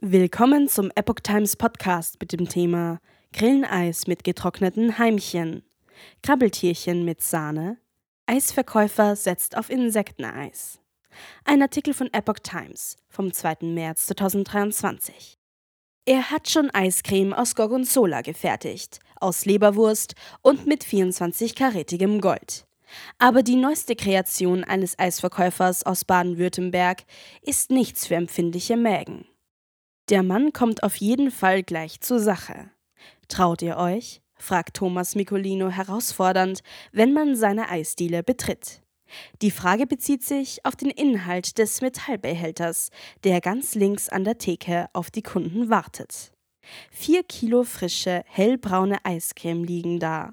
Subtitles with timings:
[0.00, 3.00] Willkommen zum Epoch Times Podcast mit dem Thema
[3.32, 5.64] Grilleneis mit getrockneten Heimchen,
[6.22, 7.78] Krabbeltierchen mit Sahne,
[8.26, 10.78] Eisverkäufer setzt auf Insekteneis.
[11.44, 13.56] Ein Artikel von Epoch Times vom 2.
[13.62, 15.36] März 2023.
[16.04, 22.68] Er hat schon Eiscreme aus Gorgonzola gefertigt, aus Leberwurst und mit 24-karätigem Gold.
[23.18, 27.02] Aber die neueste Kreation eines Eisverkäufers aus Baden-Württemberg
[27.42, 29.26] ist nichts für empfindliche Mägen.
[30.08, 32.70] Der Mann kommt auf jeden Fall gleich zur Sache.
[33.28, 34.22] Traut ihr euch?
[34.36, 36.60] fragt Thomas Micolino herausfordernd,
[36.92, 38.80] wenn man seine Eisdiele betritt.
[39.42, 42.90] Die Frage bezieht sich auf den Inhalt des Metallbehälters,
[43.24, 46.32] der ganz links an der Theke auf die Kunden wartet.
[46.90, 50.32] Vier Kilo frische, hellbraune Eiscreme liegen da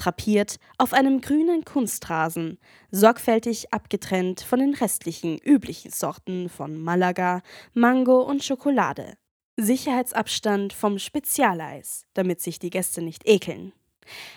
[0.00, 2.58] drapiert auf einem grünen Kunstrasen,
[2.90, 7.42] sorgfältig abgetrennt von den restlichen üblichen Sorten von Malaga,
[7.74, 9.14] Mango und Schokolade.
[9.56, 13.72] Sicherheitsabstand vom Spezialeis, damit sich die Gäste nicht ekeln.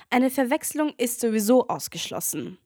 [0.09, 2.57] Eine Verwechslung ist sowieso ausgeschlossen.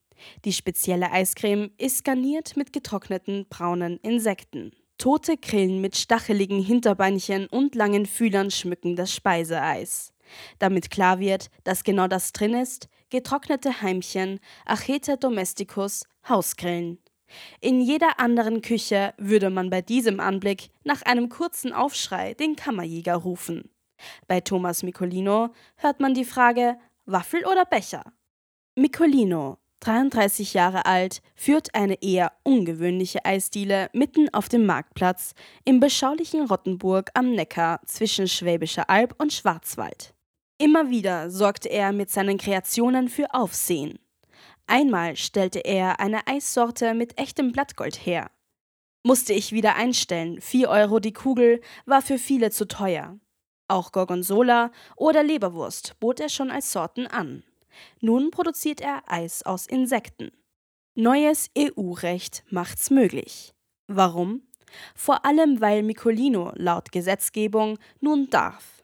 [0.46, 4.72] Die spezielle Eiscreme ist garniert mit getrockneten braunen Insekten.
[4.98, 10.12] Tote Grillen mit stacheligen Hinterbeinchen und langen Fühlern schmücken das Speiseeis.
[10.60, 17.00] Damit klar wird, dass genau das drin ist, getrocknete Heimchen, Acheta domesticus, Hausgrillen.
[17.60, 23.16] In jeder anderen Küche würde man bei diesem Anblick nach einem kurzen Aufschrei den Kammerjäger
[23.16, 23.70] rufen.
[24.28, 28.04] Bei Thomas Micolino hört man die Frage Waffel oder Becher?
[28.76, 35.34] Micolino, 33 Jahre alt, führt eine eher ungewöhnliche Eisdiele mitten auf dem Marktplatz
[35.66, 40.14] im beschaulichen Rottenburg am Neckar zwischen Schwäbischer Alb und Schwarzwald.
[40.60, 44.00] Immer wieder sorgte er mit seinen Kreationen für Aufsehen.
[44.66, 48.32] Einmal stellte er eine Eissorte mit echtem Blattgold her.
[49.04, 53.20] Musste ich wieder einstellen, 4 Euro die Kugel war für viele zu teuer.
[53.68, 57.44] Auch Gorgonzola oder Leberwurst bot er schon als Sorten an.
[58.02, 60.32] Nun produziert er Eis aus Insekten.
[60.96, 63.54] Neues EU-Recht macht's möglich.
[63.88, 64.42] Warum?
[64.96, 68.77] Vor allem, weil Micolino laut Gesetzgebung nun darf.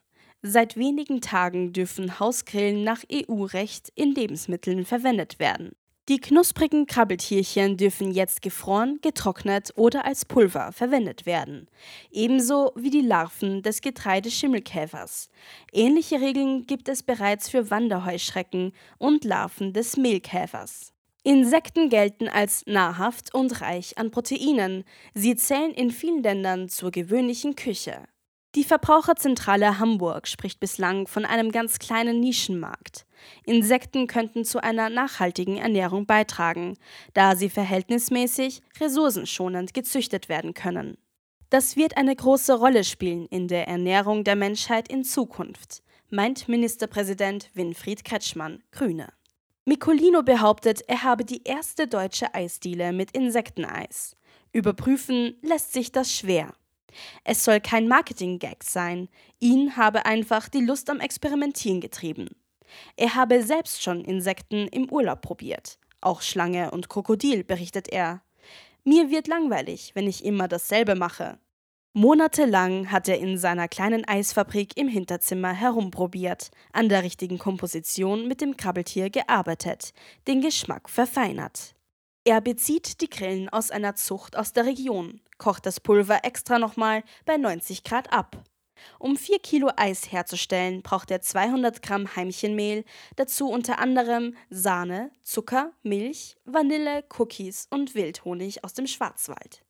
[0.46, 5.72] Seit wenigen Tagen dürfen Hausgrillen nach EU-Recht in Lebensmitteln verwendet werden.
[6.10, 11.70] Die knusprigen Krabbeltierchen dürfen jetzt gefroren, getrocknet oder als Pulver verwendet werden,
[12.12, 15.30] ebenso wie die Larven des Getreideschimmelkäfers.
[15.72, 20.92] Ähnliche Regeln gibt es bereits für Wanderheuschrecken und Larven des Mehlkäfers.
[21.24, 24.84] Insekten gelten als nahrhaft und reich an Proteinen.
[25.14, 28.04] Sie zählen in vielen Ländern zur gewöhnlichen Küche.
[28.56, 33.08] Die Verbraucherzentrale Hamburg spricht bislang von einem ganz kleinen Nischenmarkt.
[33.46, 36.78] Insekten könnten zu einer nachhaltigen Ernährung beitragen,
[37.16, 40.98] da sie verhältnismäßig ressourcenschonend gezüchtet werden können.
[41.50, 45.82] Das wird eine große Rolle spielen in der Ernährung der Menschheit in Zukunft,
[46.12, 49.08] meint Ministerpräsident Winfried Kretschmann, Grüne.
[49.66, 54.16] Micolino behauptet, er habe die erste deutsche Eisdiele mit Insekteneis.
[54.52, 56.54] Überprüfen lässt sich das schwer.
[57.24, 59.10] Es soll kein Marketing-Gag sein.
[59.40, 62.30] Ihn habe einfach die Lust am Experimentieren getrieben.
[62.98, 65.78] Er habe selbst schon Insekten im Urlaub probiert.
[66.02, 68.22] Auch Schlange und Krokodil, berichtet er.
[68.84, 71.40] Mir wird langweilig, wenn ich immer dasselbe mache.
[71.96, 78.42] Monatelang hat er in seiner kleinen Eisfabrik im Hinterzimmer herumprobiert, an der richtigen Komposition mit
[78.42, 79.94] dem Krabbeltier gearbeitet,
[80.28, 81.76] den Geschmack verfeinert.
[82.26, 87.04] Er bezieht die Grillen aus einer Zucht aus der Region, kocht das Pulver extra nochmal
[87.26, 88.42] bei 90 Grad ab.
[88.98, 92.86] Um 4 Kilo Eis herzustellen, braucht er 200 Gramm Heimchenmehl,
[93.18, 99.64] dazu unter anderem Sahne, Zucker, Milch, Vanille, Cookies und Wildhonig aus dem Schwarzwald.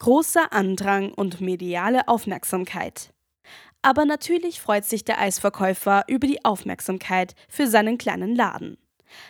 [0.00, 3.12] Großer Andrang und mediale Aufmerksamkeit.
[3.80, 8.76] Aber natürlich freut sich der Eisverkäufer über die Aufmerksamkeit für seinen kleinen Laden.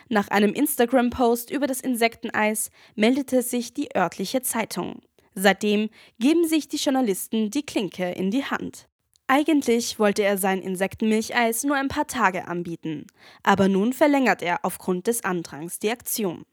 [0.09, 5.01] Nach einem Instagram-Post über das Insekteneis meldete sich die örtliche Zeitung.
[5.35, 5.89] Seitdem
[6.19, 8.87] geben sich die Journalisten die Klinke in die Hand.
[9.27, 13.07] Eigentlich wollte er sein Insektenmilcheis nur ein paar Tage anbieten,
[13.41, 16.45] aber nun verlängert er aufgrund des Andrangs die Aktion.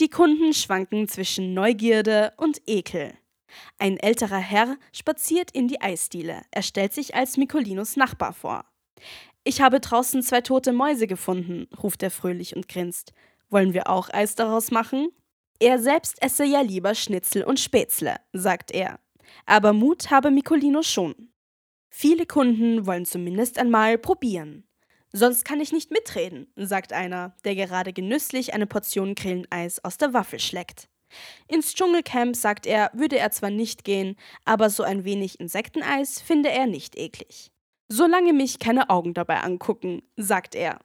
[0.00, 3.12] Die Kunden schwanken zwischen Neugierde und Ekel.
[3.78, 6.42] Ein älterer Herr spaziert in die Eisdiele.
[6.50, 8.64] Er stellt sich als Mikolinos Nachbar vor.
[9.44, 13.12] Ich habe draußen zwei tote Mäuse gefunden, ruft er fröhlich und grinst.
[13.50, 15.08] Wollen wir auch Eis daraus machen?
[15.58, 18.98] Er selbst esse ja lieber Schnitzel und Spätzle, sagt er.
[19.46, 21.32] Aber Mut habe Micolino schon.
[21.90, 24.64] Viele Kunden wollen zumindest einmal probieren.
[25.12, 30.14] Sonst kann ich nicht mitreden, sagt einer, der gerade genüsslich eine Portion Grilleneis aus der
[30.14, 30.88] Waffel schleckt.
[31.48, 34.16] Ins Dschungelcamp, sagt er, würde er zwar nicht gehen,
[34.46, 37.51] aber so ein wenig Insekteneis finde er nicht eklig.
[37.94, 40.78] Solange mich keine Augen dabei angucken, sagt er.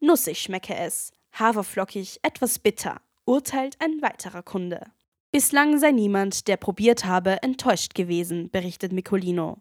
[0.00, 4.90] Nussig schmecke es, haferflockig, etwas bitter, urteilt ein weiterer Kunde.
[5.30, 9.58] Bislang sei niemand, der probiert habe, enttäuscht gewesen, berichtet Micolino.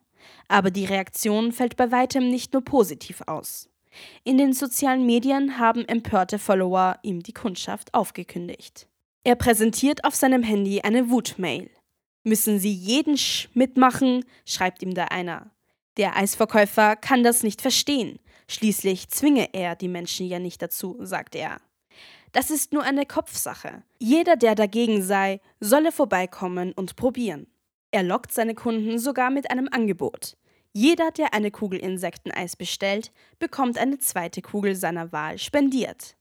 [0.47, 3.69] Aber die Reaktion fällt bei weitem nicht nur positiv aus.
[4.23, 8.87] In den sozialen Medien haben empörte Follower ihm die Kundschaft aufgekündigt.
[9.23, 11.69] Er präsentiert auf seinem Handy eine Wutmail.
[12.23, 14.25] Müssen Sie jeden Sch mitmachen?
[14.47, 15.51] schreibt ihm da einer.
[15.97, 18.19] Der Eisverkäufer kann das nicht verstehen.
[18.47, 21.57] Schließlich zwinge er die Menschen ja nicht dazu, sagt er.
[22.31, 23.83] Das ist nur eine Kopfsache.
[23.97, 27.47] Jeder, der dagegen sei, solle vorbeikommen und probieren.
[27.91, 30.35] Er lockt seine Kunden sogar mit einem Angebot.
[30.73, 36.17] Jeder, der eine Kugel Insekteneis bestellt, bekommt eine zweite Kugel seiner Wahl spendiert.